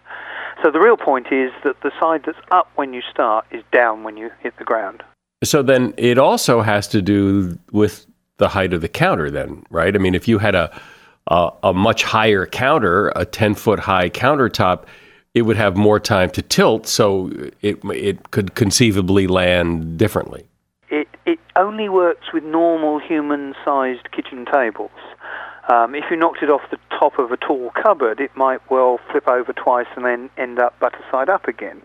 [0.62, 4.04] So the real point is that the side that's up when you start is down
[4.04, 5.04] when you hit the ground.
[5.44, 8.06] So then it also has to do with
[8.38, 9.96] the height of the counter, then, right?
[9.96, 10.80] I mean, if you had a
[11.28, 14.86] a, a much higher counter, a ten foot high countertop,
[15.34, 17.32] it would have more time to tilt, so
[17.62, 20.46] it it could conceivably land differently.
[20.90, 24.92] It it only works with normal human-sized kitchen tables.
[25.72, 29.00] Um, if you knocked it off the top of a tall cupboard, it might well
[29.10, 31.82] flip over twice and then end up butter side up again.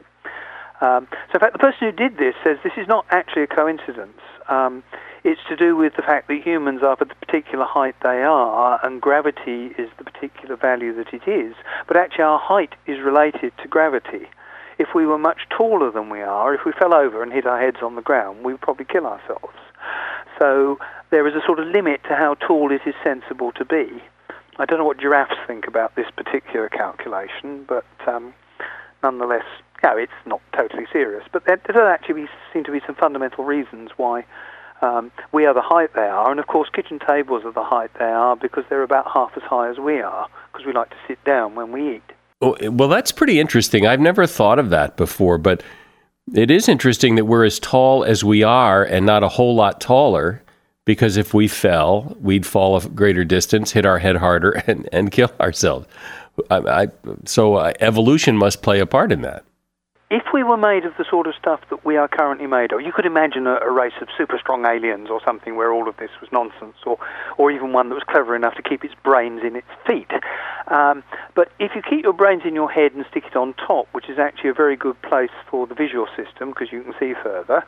[0.81, 3.47] Um, so, in fact, the person who did this says this is not actually a
[3.47, 4.19] coincidence.
[4.49, 4.83] Um,
[5.29, 8.81] it's to do with the fact that humans are at the particular height they are,
[8.83, 11.55] and gravity is the particular value that it is.
[11.87, 14.27] But actually, our height is related to gravity.
[14.79, 17.61] If we were much taller than we are, if we fell over and hit our
[17.61, 19.59] heads on the ground, we would probably kill ourselves.
[20.39, 20.79] So
[21.11, 24.03] there is a sort of limit to how tall it is sensible to be.
[24.57, 28.33] I don't know what giraffes think about this particular calculation, but um,
[29.03, 29.45] nonetheless,
[29.83, 31.25] no, it's not totally serious.
[31.31, 34.25] But there, there actually seem to be some fundamental reasons why
[34.83, 37.91] um, we are the height they are, and of course, kitchen tables are the height
[37.99, 40.97] they are because they're about half as high as we are because we like to
[41.07, 42.03] sit down when we eat.
[42.41, 43.87] Well, that's pretty interesting.
[43.87, 45.63] I've never thought of that before, but
[46.35, 49.81] it is interesting that we're as tall as we are and not a whole lot
[49.81, 50.43] taller
[50.85, 55.11] because if we fell, we'd fall a greater distance, hit our head harder, and, and
[55.11, 55.87] kill ourselves.
[56.51, 56.89] I, I,
[57.25, 59.45] so uh, evolution must play a part in that
[60.11, 62.81] if we were made of the sort of stuff that we are currently made of,
[62.81, 65.97] you could imagine a, a, race of super strong aliens or something where all of
[65.99, 66.99] this was nonsense, or,
[67.37, 70.11] or even one that was clever enough to keep its brains in its feet.
[70.69, 71.03] Um,
[71.35, 74.09] but if you keep your brains in your head and stick it on top, which
[74.09, 77.67] is actually a very good place for the visual system because you can see further,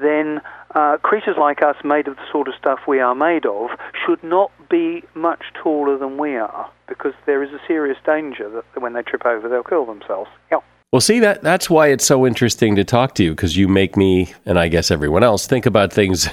[0.00, 0.40] then
[0.74, 3.70] uh, creatures like us, made of the sort of stuff we are made of,
[4.04, 8.80] should not be much taller than we are because there is a serious danger that
[8.80, 10.30] when they trip over, they'll kill themselves.
[10.50, 10.58] Yeah.
[10.90, 13.94] Well, see that that's why it's so interesting to talk to you because you make
[13.94, 16.28] me and I guess everyone else think about things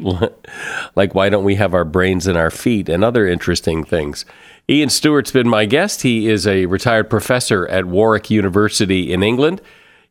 [0.94, 4.24] like why don't we have our brains in our feet and other interesting things.
[4.70, 6.02] Ian Stewart's been my guest.
[6.02, 9.60] He is a retired professor at Warwick University in England.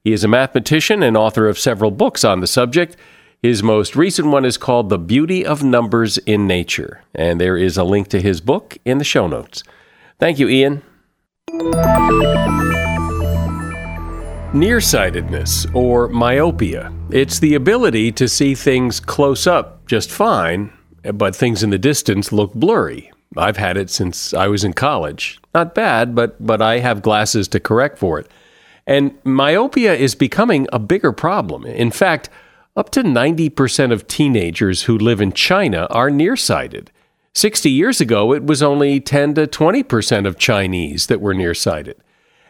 [0.04, 2.98] He is a mathematician and author of several books on the subject.
[3.42, 7.78] His most recent one is called The Beauty of Numbers in Nature, and there is
[7.78, 9.64] a link to his book in the show notes.
[10.20, 10.84] Thank you, Ian.
[14.56, 16.92] Nearsightedness or myopia.
[17.12, 20.72] It's the ability to see things close up just fine,
[21.14, 23.12] but things in the distance look blurry.
[23.36, 25.40] I've had it since I was in college.
[25.54, 28.32] Not bad, but but I have glasses to correct for it.
[28.88, 31.66] And myopia is becoming a bigger problem.
[31.66, 32.30] In fact,
[32.78, 36.92] up to 90% of teenagers who live in China are nearsighted.
[37.34, 41.98] 60 years ago, it was only 10 to 20% of Chinese that were nearsighted.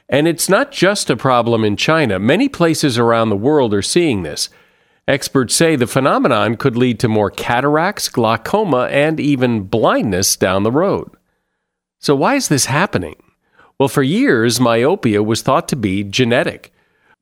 [0.07, 2.19] And it's not just a problem in China.
[2.19, 4.49] Many places around the world are seeing this.
[5.07, 10.71] Experts say the phenomenon could lead to more cataracts, glaucoma, and even blindness down the
[10.71, 11.11] road.
[11.99, 13.15] So, why is this happening?
[13.79, 16.71] Well, for years, myopia was thought to be genetic.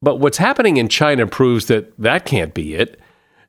[0.02, 3.00] But what's happening in China proves that that can't be it.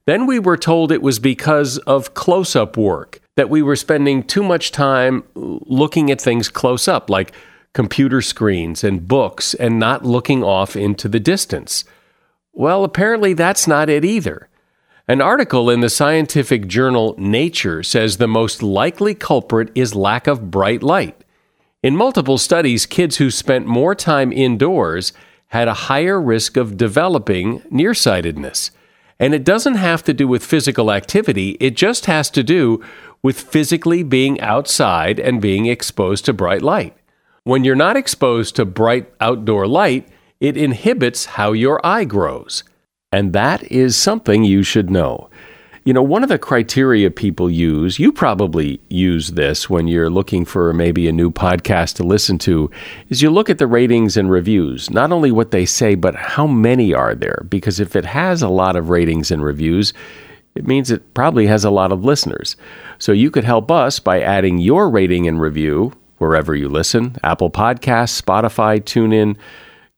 [0.07, 4.23] Then we were told it was because of close up work, that we were spending
[4.23, 7.33] too much time looking at things close up, like
[7.75, 11.85] computer screens and books and not looking off into the distance.
[12.53, 14.49] Well, apparently that's not it either.
[15.07, 20.51] An article in the scientific journal Nature says the most likely culprit is lack of
[20.51, 21.25] bright light.
[21.83, 25.13] In multiple studies, kids who spent more time indoors
[25.49, 28.71] had a higher risk of developing nearsightedness.
[29.21, 32.83] And it doesn't have to do with physical activity, it just has to do
[33.23, 36.97] with physically being outside and being exposed to bright light.
[37.47, 40.09] When you're not exposed to bright outdoor light,
[40.41, 42.65] it inhibits how your eye grows.
[43.13, 45.29] And that is something you should know.
[45.85, 50.47] You know, one of the criteria people use, you probably use this when you're looking
[50.47, 52.71] for maybe a new podcast to listen to,
[53.11, 56.47] is you look at the ratings and reviews, not only what they say, but how
[56.47, 57.45] many are there.
[57.51, 59.93] Because if it has a lot of ratings and reviews,
[60.55, 62.57] it means it probably has a lot of listeners.
[62.99, 65.93] So you could help us by adding your rating and review
[66.27, 69.37] wherever you listen Apple Podcasts, Spotify, TuneIn,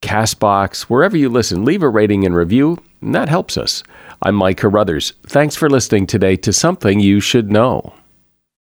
[0.02, 1.64] Castbox, wherever you listen.
[1.64, 3.82] Leave a rating and review, and that helps us.
[4.22, 5.12] I'm Mike Carruthers.
[5.26, 7.94] Thanks for listening today to Something You Should Know.